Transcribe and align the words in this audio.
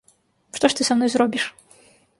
Што 0.57 0.71
ж 0.73 0.79
ты 0.79 0.87
са 0.89 0.97
мной 0.99 1.13
зробіш? 1.17 1.43